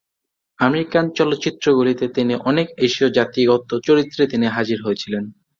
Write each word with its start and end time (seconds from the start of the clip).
American 0.59 1.05
চলচ্চিত্রগুলিতে 1.17 2.05
তিনি 2.09 2.33
অনেক 2.49 2.67
এশীয় 2.77 3.09
জাতিগত 3.11 3.69
চরিত্রে 3.87 4.23
তিনি 4.27 4.45
হাজির 4.47 4.79
হয়েছিলেন। 4.81 5.23